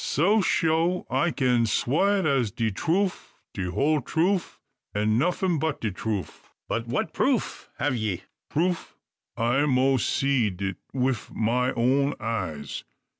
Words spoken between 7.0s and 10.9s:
proof have ye?" "Proof! I moas seed it